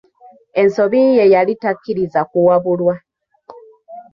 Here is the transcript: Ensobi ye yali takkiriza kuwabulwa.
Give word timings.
Ensobi 0.61 0.99
ye 1.17 1.25
yali 1.33 1.53
takkiriza 1.61 2.19
kuwabulwa. 2.29 2.93